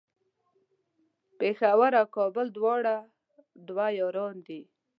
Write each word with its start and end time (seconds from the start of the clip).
پیښور 1.39 1.91
او 1.99 2.05
کابل 2.17 2.47
دواړه 2.57 2.95
دوه 3.67 3.85
یاران 3.99 4.35
دی 4.47 4.61